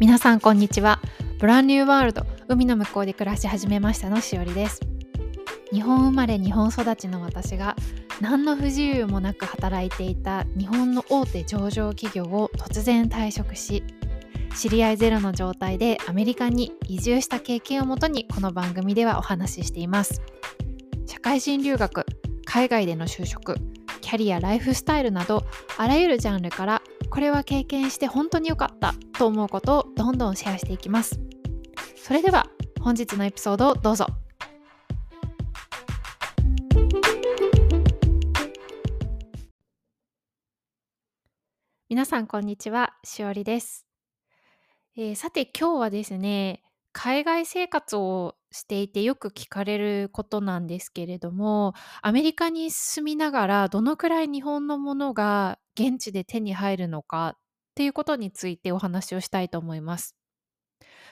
[0.00, 1.00] 皆さんこんにちは。
[1.38, 4.80] ブランニューワールド海の向こうで暮らし始めましたのしおりです。
[5.72, 7.76] 日本生まれ日本育ちの私が
[8.20, 13.84] 何の不自由もなく働いていた日本の大手上場企業を突然退職し
[14.56, 20.20] 知り合いゼロの状態でアメリカに移住した経験をもとにこの番組ではお話ししています。
[21.06, 22.04] 社会人留学
[22.44, 23.54] 海外での就職
[24.00, 25.44] キャリアライフスタイルなど
[25.78, 26.82] あらゆるジャンルから
[27.14, 31.20] これは経験して本当に良かったと思うことをどんどんシェアしていきます。
[31.94, 32.48] それでは
[32.80, 34.08] 本日のエピソードをどうぞ。
[41.88, 43.86] 皆さんこんにちはしおりです、
[44.96, 57.38] えーさて今日はですね海外生活をしていてよく聞かれることなんですけれどもアメリカに住みながらどのくらい日本のものが現地で手に入るのかっ
[57.74, 60.14] ていうことについてお話をしたいと思います。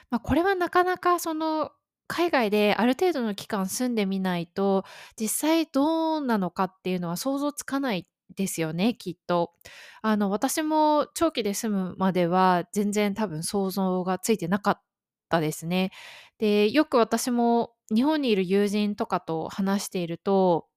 [0.09, 1.71] まあ、これはなかなかその
[2.07, 4.85] 海外である程度の期間住んでみないと
[5.19, 9.51] 実際どうなのかっていうのは想像つかないですよねきっと。
[10.01, 14.81] あの私も長期で住むまでは全然多分想像がついてなかっ
[15.33, 15.91] たですね。
[16.39, 20.67] でよく私も日本にいる友人とかと話していると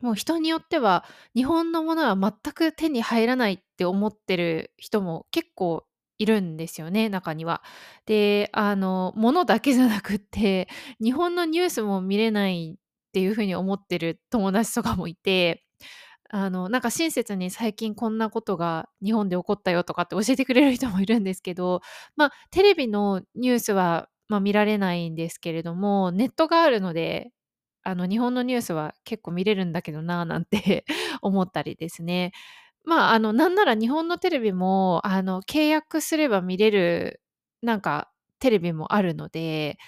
[0.00, 1.04] もう人によっては
[1.34, 5.84] 日本のものは全く手に入らないって思ってる人も結構
[6.18, 7.62] いるんですよね中には。
[8.06, 10.68] であの物だけじゃなくって
[11.02, 12.80] 日本のニュースも見れないっ
[13.12, 15.64] ていうふうに思ってる友達とかもいて
[16.30, 21.82] あのなんか親切に最近こんなことが日本で起こったよとかって教えてくれる人もいるんですけど
[22.16, 27.30] まあテレビのニュースは、まあ、見られないんですけれどもネットがあるので
[27.84, 30.84] あの日本のニュースは結構見れるんだけどななんて
[31.22, 32.32] 思ったりですね。
[32.84, 37.20] まあ、あのなんなら日本のテレビもあの契約すれば見れる
[37.62, 39.78] なんかテレビもあるので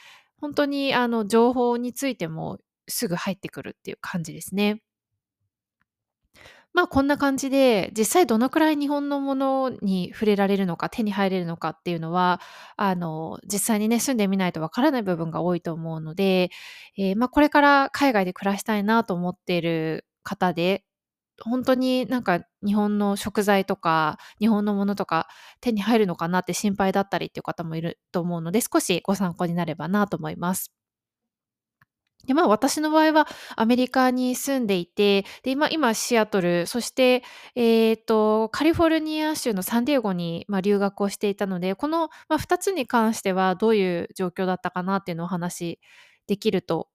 [0.41, 4.82] 本当にあの情報についてもすぐ入ってくるっていう感じですね。
[6.74, 12.40] まあこんな感じで実際どのくらい日本のものに触れられるのか手に入れるのかっていうのは
[12.76, 16.50] あの実際にね住んでみないとわからない部分が多いと思うので、
[16.96, 20.84] えーまあ、これから海外で暮らしたいなと思っている方で
[21.42, 25.28] 本当になんか日本の食材とか日本のものとか
[25.60, 30.72] 手に入るのかなって心配だったりっていう方もいると思うので少しご参考になればなと思います。
[32.26, 37.22] で、まあ、私の場合はアメリカに住んでいて、で、まあ、今シアトル、そして、
[37.54, 45.80] えっと、カリフォルニア州のサンディエゴに、まあ、留学をしていたので、この、まあ、2つに関してはどういう状況だったかなっていうのをお話し
[46.26, 46.88] できると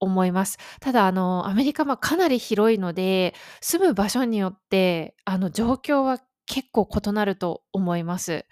[0.00, 0.58] 思います。
[0.80, 8.46] ただ、あの、アメリカ、まあ、かなり広いので、住む場所によって、あの、状況は結構異なると思います。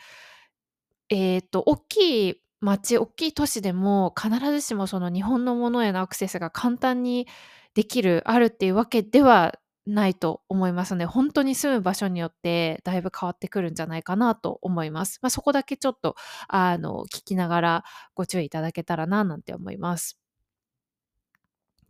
[1.08, 7.26] えっと、大きい街、大きい都市でも必ずしもその日本のものへのアクセスが簡単に
[7.74, 15.18] できる、あるっていうわけではないと思いますので、本当に住む場所によってだいぶ変わってくるんじゃないかなと思います。
[15.22, 16.16] まあ、そこだけちょっと、
[16.48, 17.84] あの、聞きながら
[18.14, 20.18] ご注意いただけたらななんて思います。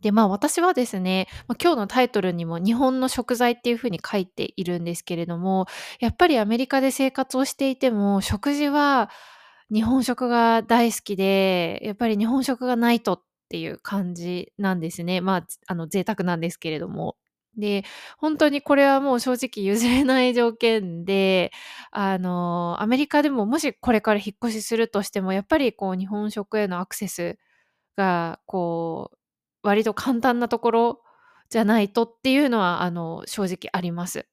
[0.01, 5.67] で、まあ私はですね、まあ、今日のタイトルにも日本の食材っていうふうに書いているんですけれども、
[5.99, 9.09] やっぱりアメリカで生活をしていても、食事は
[9.73, 15.21] 日本食が大好きで、やっぱり日本食がないとっていう感じなんですね。
[15.21, 17.15] まあ、あの贅沢なんですけれども。
[17.57, 17.83] で、
[18.17, 21.51] 本当にこれはもう正直譲れない条件で、
[21.91, 27.37] あの、アメリカでももしこれから引っ越しするとしても、やっぱりこう日本食へのアクセス
[27.97, 29.17] がこう
[29.67, 31.01] 割と簡単なところ
[31.49, 34.27] じゃないとっていうのは、あの、正直あります。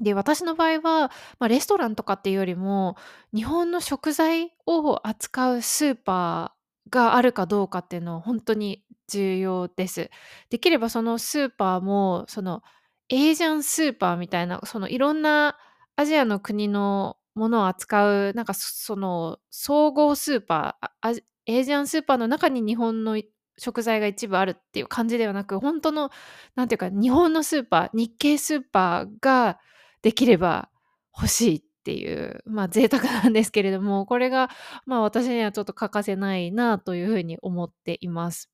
[0.00, 2.96] で、私の場合は、まあ、レストランとかっていうよりも、
[3.34, 10.10] 日本の食材を扱うスーパーがあるかどうかっていうのは本当に重要です。
[10.50, 12.62] できればそのスーパーも、その
[13.08, 15.56] エージャンスーパーみたいな、そのいろんな
[15.96, 21.10] アジアの国のものを扱う、なんかその総合スーパー、あ
[21.46, 23.20] エージャンスーパーの中に日本の
[23.58, 26.10] 食材が一部あるっていう感じではなく、本当の、
[26.54, 29.58] なんていうか、日本のスーパー、日系スーパーが
[30.06, 30.68] できれば
[31.12, 34.50] 欲しいっていう、まあ贅沢なんですけれども、 これが、
[34.84, 38.48] まあ私にはちょっと欠かせないなというふうに思っています。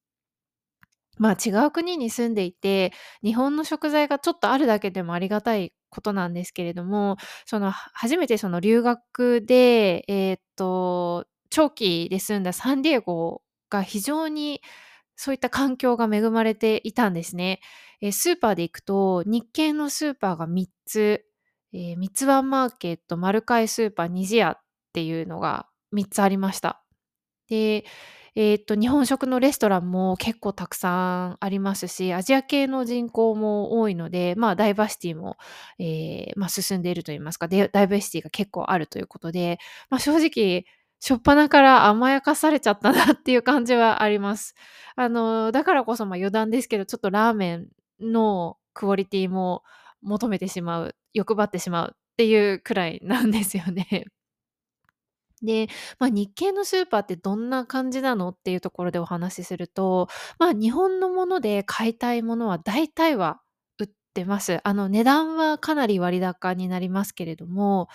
[1.19, 14.62] まあ違う国に住んでいて、日本の食材がちょっとあるだけでもありがたいことなんですけれども、その初めてその留学で、えー、っと、長期で住んだサンディエゴが非常に
[15.16, 17.60] そういった環境が恵まれていたんですね。
[18.00, 21.25] えー、スーパーで行くと、日系のスーパーが3つ、
[21.72, 24.60] えー、三つ葉マーケット、マルカイスーパー、ニジアっ
[24.92, 26.82] ていうのが3つありました。
[27.48, 27.84] で、
[28.34, 35.36] えっと、日本食のレストランも結構たくさんありますし、アジア系の人口も多いので、まあ、ダイバーシティも、
[35.78, 39.58] ええ、ま、進んでいると言いますか、ダイバーシティが結構あるということで、
[39.90, 40.64] まあ、正直、
[41.02, 44.54] 初っ端から甘やかされちゃったなっていう感じはあります。
[44.96, 47.69] あの、だからこそ、まあ、余談ですけど、ちょっとラーメン
[48.00, 49.62] のクオリティも
[50.00, 54.06] 求めてしまう、欲張ってしまうっていうくらいなんですよね。
[55.43, 55.69] で、
[55.99, 63.41] まあ、日系のスーパーってどんな感じなのっていうところでお話しすると、まあ、日本のもので買いたいものは大体は
[63.79, 64.61] 売ってます。
[64.62, 67.88] あの、値段はかなり割高になりますけれども、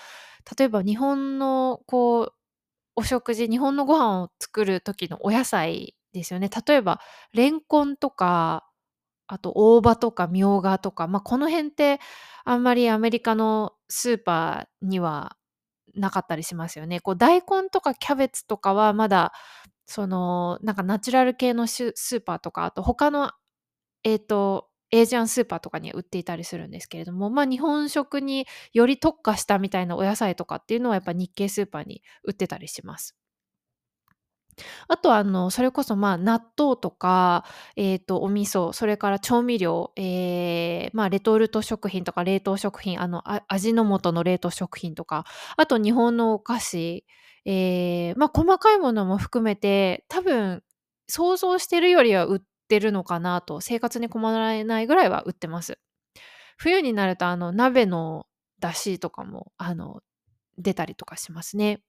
[0.58, 2.34] 例えば日本のこう、
[2.96, 6.50] お食事、日本のご飯を作る時のお野菜ですよね。
[6.68, 7.00] 例えば、
[7.34, 8.67] レンコンとか、
[9.27, 12.00] あと大葉とかみょうがとか、まあ、この辺って
[12.45, 15.38] あんまりアメリカのスーパーには
[15.95, 17.00] なかったりしますよね。
[17.01, 19.33] こう大根とかキャベツとかはまだ、
[19.85, 23.31] その、なんかナチュラル系のスーパーとか、あと他の、
[24.03, 33.15] えっと、エージアンスーパーとかに売っていたりするんですけれども、まあ、日本食により特化したみたいなお野菜とかっていうのはやっぱ日系スーパーに売ってたりします。
[34.88, 37.44] あとあの、それこそ、まあ、納豆とか、
[37.75, 45.25] えっと、お味噌、それから調味料、ええ、まあ、レトルト食品とか冷凍食品、あの、あ味の素の冷凍食品とか、
[45.57, 47.06] あと日本のお菓子、
[47.45, 50.63] ええ、まあ、細かいものも含めて、多分
[51.07, 55.77] 想像してるよりは売ってるのかなと、生活に困られないぐらいは売ってます。
[56.57, 58.27] 冬になるとあの、鍋の
[58.60, 60.01] 出汁とかも、あの、
[60.60, 61.81] 出たりとかしますね。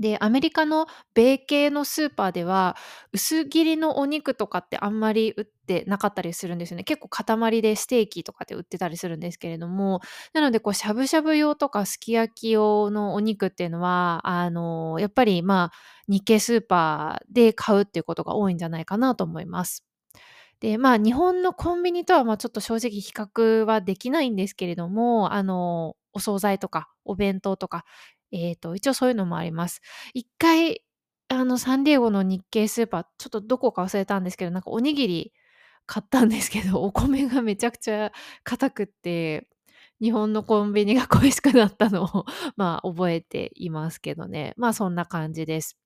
[0.00, 2.74] で、アメリカの米系のスーパーでは、
[3.12, 6.84] 薄切りのお肉とかってあんまり売ってなかったりするんですよね。
[6.84, 10.00] 結構塊でステーキとかで売ってたりするんですけれども、
[10.32, 15.72] なのでこうしゃぶしゃぶ用とかすき焼き用のお肉っていうのは、あの、やっぱり、まあ、
[16.08, 19.84] 日系スーパーで買うっていうことが多いんじゃないかなと思います。
[20.60, 27.84] で、まあ、日本のコンビニとは、まあ、ちょっと正直比較はできないんですけれども、あの、お惣菜とかお弁当とか、
[28.32, 29.80] えっと、一応そういうのもあります。
[30.14, 30.82] 一回、
[31.28, 35.32] あの、サンディエゴの日系スーパー、ちょっとどこか忘れたんですけど、なんかおにぎり
[35.86, 38.12] 買ったんですけど、お米がめちゃくちゃ
[38.44, 39.48] 硬くって、
[40.00, 42.24] 日本のコンビニが恋しくなったのを、
[42.56, 44.54] まあ、覚えていますけどね。
[44.56, 45.76] まあ、そんな感じです。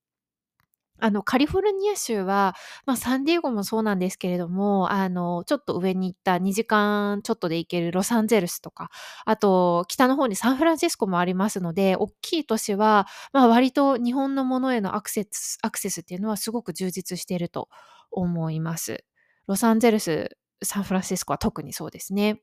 [1.00, 2.54] あの、カリフォルニア州は、
[2.86, 8.90] ま、サンディエゴもそうなんですけれども、あの、ちょっと上に行った2時間ちょっとで行けるロサンゼルスとか、
[9.24, 17.68] あと北の方にサンフランシスコもありますので、おっきい都市は、ま、割と日本のものへのアクセスアクセスっていうのはすごく充実していると
[18.12, 19.04] 思います。
[19.48, 22.40] ロサンゼルス、サンフランシスコは特にそうですね。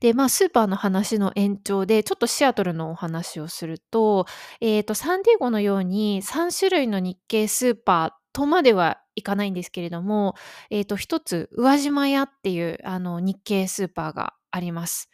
[0.00, 4.26] で、まあ、スーパーの話の延長で、ちょっとシアトルのお話をすると、
[4.60, 10.34] えっと、サンディエゴのように3種類の日系スーパーとまではいかないんですけれども、
[10.70, 15.08] えっと、一つ、宇和島屋っていう、あの、日系スーパーがあります。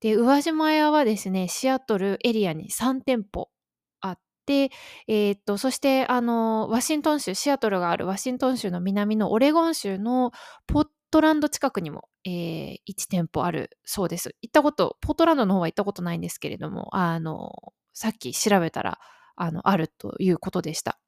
[0.00, 3.48] で、宇和島屋はですね、シアトルエリアに3店舗
[4.00, 4.70] あって、
[5.06, 10.32] えっと、そして、あの、ワシントン州シアトルがあるワシントン州の南のオレゴン州の
[10.66, 14.34] ポットランド近くにも、えー、1店舗あるそうです。
[14.42, 18.98] 行ったことポートランドの方は行ったことないんですけれども、あの、さっき調べたら、
[19.36, 20.98] あの、あるということでした。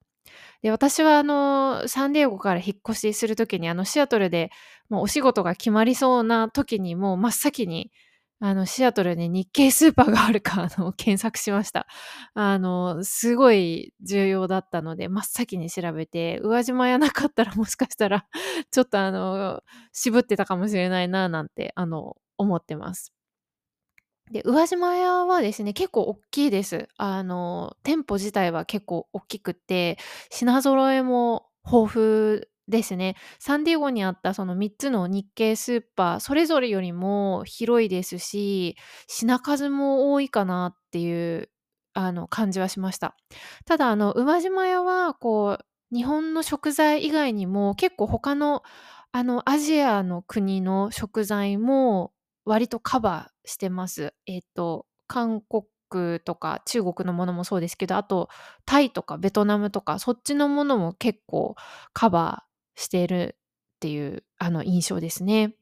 [0.62, 4.52] で、私はあの、サンディエゴから引っ越しする時に、あの、シアトルで、
[4.88, 7.90] もうお仕事が決まりそうな時に、もう真っ先に、
[8.40, 11.86] あの、シアトルに日系スーパーがあるか、あの、検索しました。
[12.34, 18.26] あの、すごい重要だったので、真っ先に調べて、宇和島屋なかったらもしかしたら、
[18.70, 19.62] ちょっとあの、
[19.92, 23.12] 渋ってたかもしれないななんて、あの、思ってます。
[24.30, 26.88] で、宇和島屋はですね、結構おっきいです。
[26.96, 29.98] あの、店舗自体は結構おっきくて、
[30.30, 33.16] 品揃えも豊富ですね。
[33.38, 38.76] サンディエゴにあったその3つの日系スーパー、それぞれよりも広いですし、
[39.08, 41.50] 品数も多いかなっていう、
[41.94, 43.16] あの、感じはしました。
[43.64, 45.64] ただ、あの、宇和島屋は、こう、
[45.96, 48.62] 日本の食材以外にも、結構他の、
[49.12, 52.12] あの、アジアの国の食材も
[52.44, 54.14] 割とカバーしてます。
[54.26, 58.28] えっと、韓国とか中国のものもそうですけど、あと
[58.64, 61.54] タイとかベトナムとか、そっちのものも結構
[61.92, 63.37] カバーしている
[63.76, 65.54] っていう、あの、印象ですね。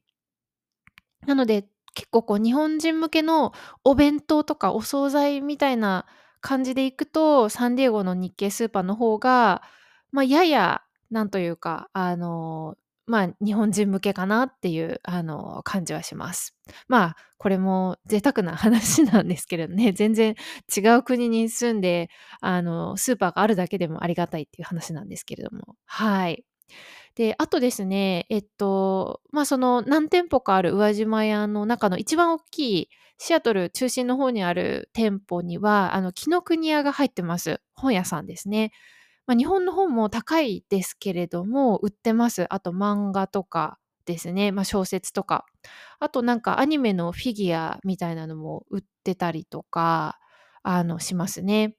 [1.27, 3.53] なので、結構こう日本人向けの
[3.85, 6.07] お弁当とかお惣菜みたいな
[6.41, 9.63] 感じで行くと、サンディエゴの日系スーパーの方が、
[10.11, 16.57] まあ、ややなんというか、あの、まあ、日本人向けかなっていう、あの、感じはします。
[16.89, 20.35] まあ、これも贅沢な話なんですけれどね、 全然
[20.75, 22.09] 違う国に住んで、
[22.41, 26.45] あの、スーパーがあるだけでもありがたいっていう話なんですけれども、はい。
[27.17, 37.61] で、あとですね、えっと、まあ、その何店舗かある宇和島屋の中の一番大きいシアトル中心の方にある店舗には、あの、紀ノ国屋が入ってます。
[37.75, 38.73] 本屋さんですね。
[39.27, 42.47] まあ、日本の本も高いですけれども、売ってます。
[42.55, 45.47] あと漫画とかですね、まあ、小説とか。
[46.01, 50.19] あとなんかアニメのフィギュアみたいなのも売ってたりとか、
[50.63, 51.77] あの、しますね。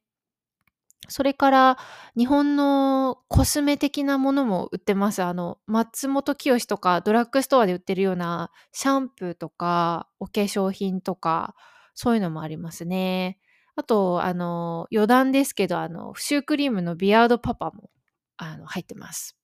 [1.08, 1.78] それから
[2.18, 5.22] 日本のコスメ的なものも売ってます。
[5.24, 11.56] あの、松本清とかドラッグストアで売ってるようなシャンプーとかお化粧品とか、
[11.94, 13.40] そういうのもありますね。
[13.76, 17.90] あと、あの、余談ですけど、あの、シュークリームのビアードパパも、
[18.38, 19.36] あの、入ってます。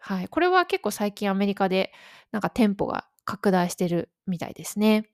[0.00, 0.28] はい。
[0.28, 1.92] これは結構最近アメリカで、
[2.32, 5.06] なんか店舗が拡大してるみたいですね。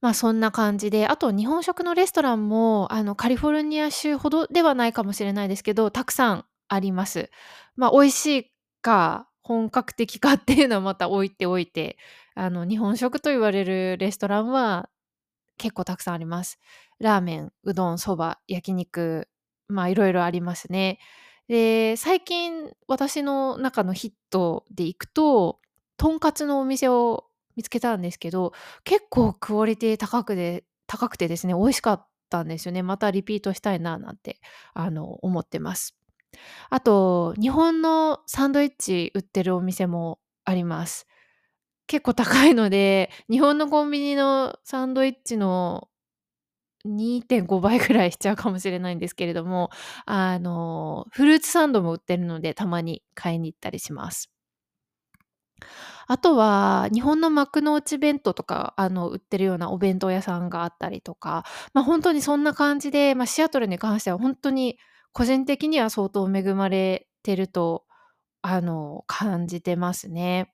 [0.00, 7.30] まあ、そんな感じで、あと日本食のレストランも、あの、カリフォルニア州ほどではないかもしれないですけど、たくさんあります。
[7.76, 11.96] まあ、美味しいか、本格的か っていうのはまた置いておいて、
[12.34, 14.88] あの、日本食と言われるレストランは
[15.58, 16.58] 結構たくさんあります。
[16.98, 19.28] ラーメン、うどん、そば、焼肉、
[19.68, 20.98] まあいろいろありますね。
[21.48, 25.60] で、最近私の中のヒットでいくと、
[25.96, 27.25] とんかつのお店を
[27.56, 28.52] 見つけたんですけど、
[28.84, 32.82] 結構クオリティ高くで高くてですね、美味しかったんですよね。
[32.82, 34.40] またリピートしたいななんて、
[34.74, 35.96] あの、思ってます。
[36.70, 41.06] あと、日本のサンドイッチ売ってるお店もあります。
[41.86, 45.88] 結構高いので、日本のコンビニのサンドイッチの
[46.84, 49.70] 2.5倍ぐらいしちゃうかもしれないんですけれども、
[50.06, 54.30] あの、フルーツサンドも売ってるので、たまに買いに行ったりします。
[56.08, 61.44] あとは、日本の幕の内弁当とか、あの、売ってるようなお弁当屋さんがあったりとか、
[61.74, 64.78] ま、ほんとにそんな感じで、ま、シアトルに関してはほんとに
[65.12, 67.84] 個人的には相当恵まれてると、
[68.42, 70.52] あの、感じてますね。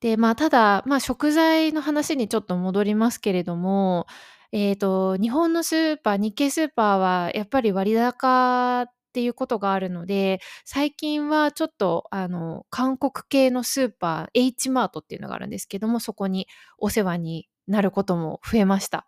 [0.00, 4.06] で、まあ、ただ、ま、食材の話にちょっと戻りますけれども、
[4.52, 19.06] えっと、日本のスーパー日系スーパーはやっぱり割高っていうことがあるので、最近はちょっと、あの、韓国系のスーパー、H マートっていうのがあるんですけども、そこにお世話になることも増えました。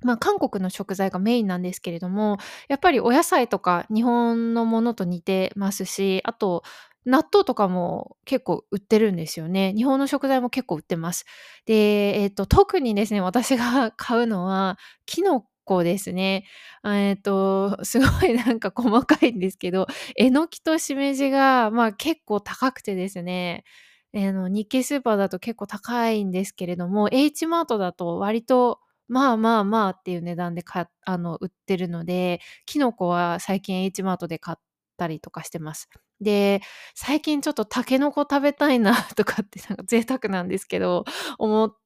[0.00, 6.64] まあ、韓国の食材がメインなんですけれども、やっぱりお野菜とか日本のものと似てますし、あと
[7.04, 9.72] 納豆とかも結構売ってるんですよね。
[9.76, 11.24] 日本の食材も結構売ってます。
[11.66, 16.44] で、えっと、特にですね、私が買うのはキノコですね。
[16.84, 23.64] えっと、すごいなんか細かいんですけど、えのきとしめじが、まあ、結構高くてですね、
[24.12, 34.62] えの、日系スーパーだと結構高いんですけれども、H マートだと割とまあまあまあっていう値段でかあの、売ってるので、キノコは最近 H マートで買っ
[34.96, 35.88] たりとかしてます。
[36.20, 36.60] で、
[36.94, 41.04] 最近ちょっとタケノコ食べたいなとかってなんか贅沢なんですけど、
[41.38, 41.76] 思っ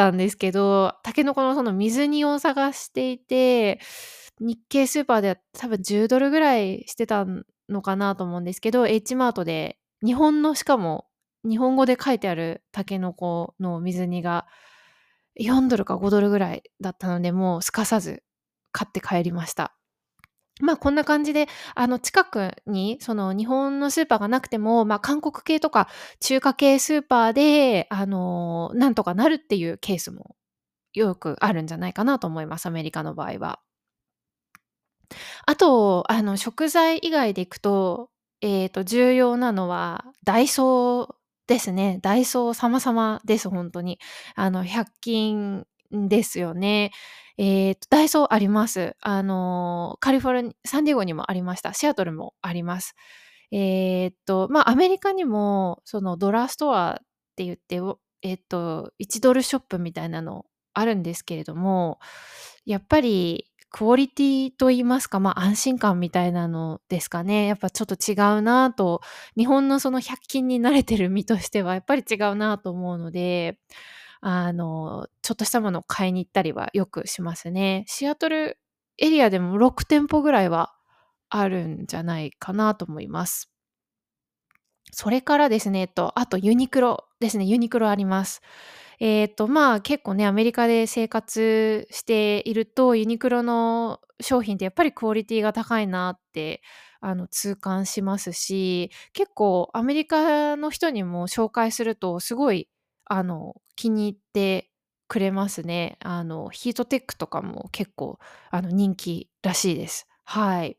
[0.00, 3.80] たんですけど、タケノコのその水煮を探していて、
[4.40, 7.26] 日系スーパーでは多分10ドルぐらいしてた
[7.68, 11.06] のかなと思うんですけど、H マートで日本のしかも
[11.44, 14.46] 日本語で書いてあるタケノコの水煮が
[15.38, 18.22] 4ドルか5ドルぐらいだったので、もうすかさず
[18.72, 19.74] 買って帰りました。
[20.60, 25.88] まあ、こんな感じで、あの、近くに、その、日本のスーパーがなくても、まあ、韓国系とか
[26.20, 30.36] 中華系スーパーで、あの、なんとかなるっていうケースも
[30.94, 33.60] よくあるんじゃないかなと思います、アメリカの場合は。
[35.46, 41.14] あと、あの、食材以外でいくと、えっと、重要なのはダイソー
[41.46, 41.98] ですね。
[42.02, 43.98] ダイソー様々です、ほんとに。
[44.34, 46.92] あの、100均ですよね。
[47.38, 48.96] えっと、ダイソーあります。
[49.00, 51.72] あの、カリフォルニアサンディエゴにもありました。
[51.74, 52.94] シアトルもあります。
[53.52, 57.06] えっと、ま、アメリカにも、そのドラストアっ
[57.36, 57.80] て言って、
[58.22, 61.98] えっと、1ドルショップみたいなのあるんですけれども、
[62.66, 67.46] やっぱりクオリティと言いますか、まあ、安心感みたいなのですかね。
[67.46, 69.00] やっぱちょっと違うなと、
[69.36, 73.58] 日本のその100均に慣れてる身としてはやっぱり違うなと思うので、
[74.20, 77.84] あの、ちょっとしたものを買いに行ったりはよくしますね。
[77.86, 78.58] シアトル
[78.98, 80.74] エリアでも6店舗ぐらいは
[81.30, 83.50] あるんじゃないかなと思います。
[84.92, 87.44] それからですね、えっと、あとユニクロですね。
[87.44, 88.42] ユニクロあります。
[88.98, 96.60] えっと、まあ、結構ね、アメリカで生活していると、ユニクロの商品ってやっぱりクオリティが高いなって
[97.00, 102.68] あの、痛感しますし、結構アメリカの人にも紹介すると、すごい、
[103.06, 104.70] あの、気に入って
[105.08, 105.96] くれますね。
[106.00, 108.18] あの、ヒートテックとかも結構、
[108.50, 110.06] あの、人気らしいです。
[110.24, 110.76] はい。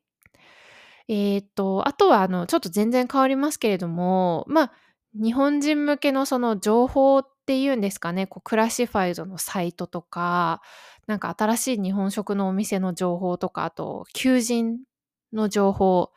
[1.08, 4.72] えっと、あとは、あの、ちょっと全然変わりますけれども、まあ、
[5.16, 10.62] 日本人向けのその情報っていうんですかね、こうクラシファイドのサイトとか、
[11.08, 14.78] なんか新しい日本食のお店の情報とか、あと求人
[15.34, 16.12] の情報、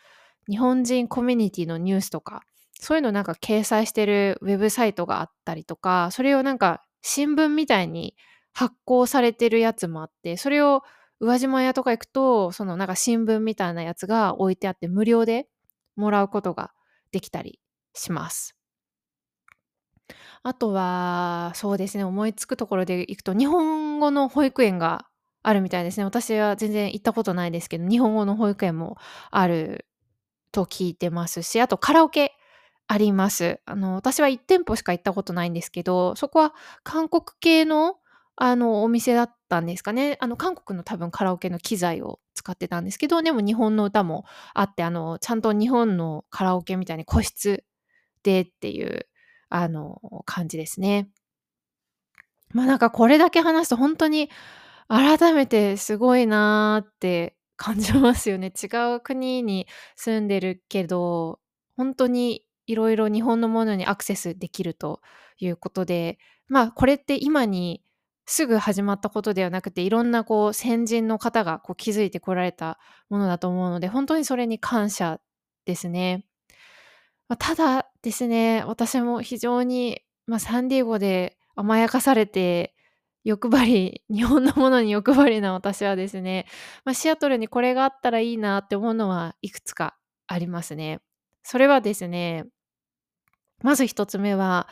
[0.49, 2.43] 日本人コミュニティのニュースとか、
[2.81, 8.15] そういうのなんか掲載してるウェブサイトがあったりとか、それをなんか新聞みたいに
[8.53, 10.83] 発行されてるやつもあって、それを
[11.21, 15.49] 宇和島屋とか行くと、そのなんか新聞みたいなやつが置いてあって無料で
[15.97, 16.73] もらうことが
[17.13, 17.61] できたり
[17.95, 18.57] します。
[20.43, 25.07] あとは、そうですね、思いつくところでいくと、日本語の保育園が
[25.43, 26.05] あるみたいですね。
[26.05, 28.99] 私は全然行ったことないですけど、日本語の保育園も
[29.31, 29.87] ある
[30.53, 32.33] と聞いてますし、あとカラオケ
[32.87, 33.61] あります。
[33.67, 37.97] あの、私は1店舗しか行ったことないんですけど、そこは韓国系の、
[38.37, 40.17] あの、お店だったんですかね。
[40.21, 44.25] あの、韓国の多分カラオケの機材を使ってたんですけど、でも日本の歌も
[44.55, 47.65] あって、あの、ちゃんと日本のカラオケみたいに個室
[48.23, 49.07] でっていう
[49.49, 51.09] あの、感じですね。
[52.53, 54.31] まあ、なんかこれだけ話すとほんとに
[54.89, 58.53] 改めてすごいなって感じますよね。
[58.53, 61.41] 違う国に住んでるけど、
[61.77, 61.95] ほん
[62.67, 65.01] とに色々日本のものにアクセスできると
[65.39, 66.19] いうことで、
[66.49, 67.83] まあ、これって今に
[68.27, 72.79] すぐ始まったことではなくて、いろんなこう先人の方がこう築いてこられた
[73.11, 75.21] ものだと思うので、ほんとにそれに感謝
[75.67, 76.25] ですね。
[77.29, 82.75] まあ、ただですね、私も非常に、まあ、サンディエゴで甘やかされて、
[83.25, 86.47] 欲張り 日本のものに欲張りな私はですね、
[86.85, 91.01] まあ、シアトルにこれがあったらいいなって思うのはいくつかありますね。
[91.43, 92.47] それはですね、
[93.65, 94.69] まず1つ目は、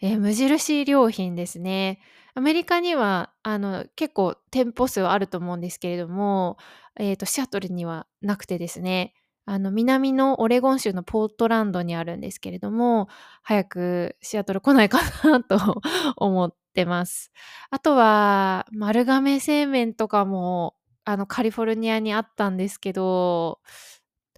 [0.00, 2.00] え、無印良品ですね。
[2.34, 6.58] アメリカにはあの結構店舗数はあると思うんですけれども、
[6.98, 9.14] えっとシアトルにはなくてですね
[9.46, 13.08] あの、南のオレゴン州のポートランドにあるんですけれども、
[13.42, 15.56] 早くシアトル来ないかなと
[16.18, 17.30] 思ってます。
[17.70, 23.60] あとは、丸亀製麺とかも、あの、カリフォルニアにあったんですけど、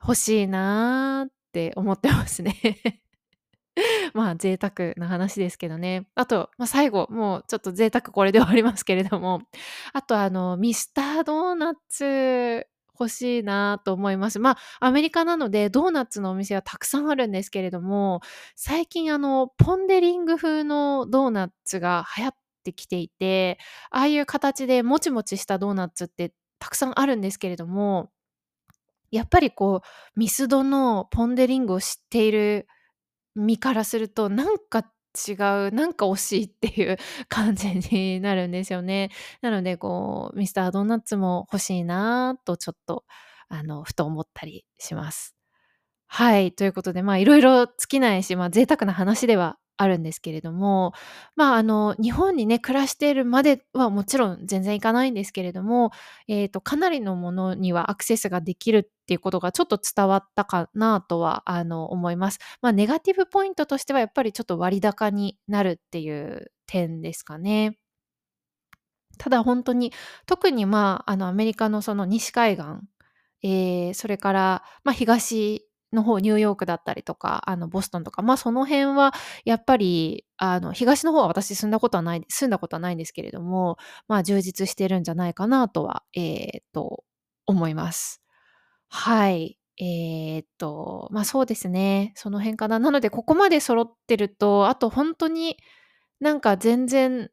[0.02, 2.54] 欲しいなって思ってますね。
[4.14, 6.08] まあ、贅沢な話ですけどね。
[6.14, 9.42] あと、まあ、最後、もうちょっと贅沢これで終わりますけれども、
[9.92, 12.66] あとあの、ミスタードーナツ
[12.98, 14.40] 欲しいなと思います。
[14.40, 18.20] まあ、アメリカなので、ドーナツのお店はたくさんあるんですけれども、
[18.56, 23.58] 最近あの、ポン・デ・リング風のドーナツが流行ってきていて、
[23.90, 28.10] ああいう形でもちもちしたドーナツってたくさんあるんですけれども、
[29.10, 32.66] やっぱりこう、ミスドのポン・デ・リングを知っている
[33.38, 34.80] 身からすると、なんか
[35.28, 35.36] 違う、
[35.72, 36.96] なんか惜しいっていう
[37.28, 39.10] 感じになるんですよね。
[39.42, 43.04] なので、こう、ミスタードーナツも欲しいなとちょっと、
[43.48, 45.34] あの、ふと思ったりします。
[46.06, 50.92] はい、ということで、まあ、色々尽きないし、ま、贅沢な話ではあるんですけれども、
[51.36, 55.90] まあ、あの、日本にね、暮らしているまではもちろん全然いかないんですけれども、
[56.26, 62.38] えっと、かなりのものにはアクセスができるっていうことがちょっと伝わったかなとは、あの、思います。
[62.60, 67.78] ま、ネガティブポイントとしてはやっぱりちょっと割高になるっていう点ですかね。
[69.18, 69.92] ただほんとに、
[70.26, 72.64] 特に、まあ、あの、アメリカのその西海岸、
[73.42, 79.12] ええ、それから、ま、東の方、ニューヨークだったりとか、あの、ボストンとか、まあ、その辺は
[79.44, 87.04] やっぱり、あの、東の方は私住んだことはない住んだことはないんですけれども、まあ、充実してるんじゃないかなとは、えっと、
[87.46, 88.20] 思います。
[88.90, 89.58] はい。
[89.80, 92.78] えっと、まあ、そうですね、その辺かな。
[92.78, 95.56] なのでここまで揃ってると、あとほんとに、
[96.20, 97.30] なんか全然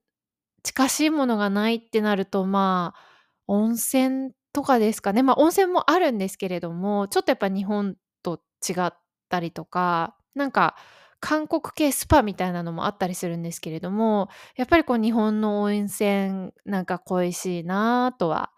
[0.64, 3.00] 近しいものがないってなると、まあ、
[3.48, 5.24] 温泉とかですかね。
[5.24, 8.92] まあ、温泉もあるんですけれども、ちょっとやっぱ日本と違っ
[9.30, 10.76] たりとか、なんか
[11.22, 18.52] 韓国系スパみたいなのもあったりするんですけれども、やっぱりこう日本の温泉なんか恋しいなとは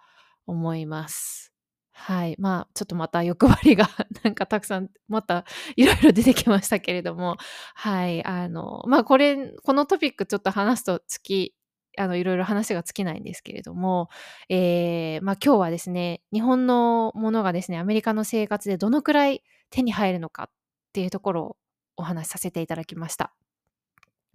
[0.48, 1.52] 思います。
[2.00, 3.90] はい、まあ、ちょっとまた欲張りが
[4.24, 7.38] なんかたくさんまた色々出てきましたけれども、
[7.74, 11.56] はい、あの、まあ、これこのトピックちょっと話すと尽き
[11.98, 14.10] あの、色々話が尽きないんですけれども、
[14.50, 20.50] ええ、まあ、今日はですね、日本のものがですね、アメリカの生活でどのくらい手に入るのかっ
[20.94, 21.58] ていうところを
[21.98, 23.34] お話しさせていただきました。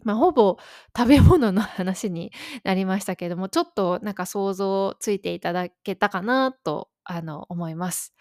[0.03, 0.59] まあ、ほぼ
[0.97, 2.33] 食べ物の 話に
[2.65, 8.15] なりましたけれども、ちょっとなんか想像ついていただけたかなと、あの、思います。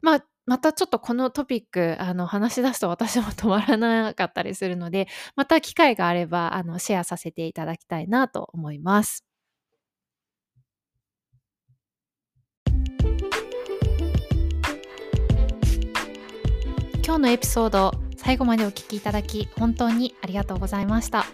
[0.00, 9.26] まあまたちょっとこのトピック、あの、話し出すと私も 止まらなかったりするので、また機会があれば、あの、シェアさせていただきたいなと思います。
[17.04, 21.26] 今日のエピソード、最後までお聴きいただき、本当にありがとうございました。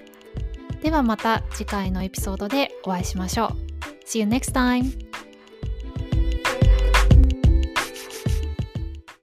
[0.82, 3.48] ではまた次回のエピソードでお会いしましょう。
[4.06, 5.03] See you next time!